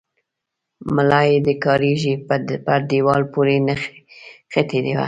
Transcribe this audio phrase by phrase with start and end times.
[0.95, 2.13] ملا يې د کارېزه
[2.67, 4.95] پر دېوال پورې نښتې وه.